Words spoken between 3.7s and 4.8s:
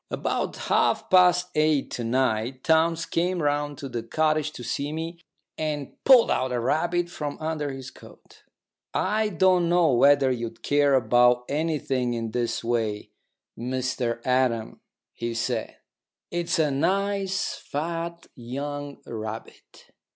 to the cottage to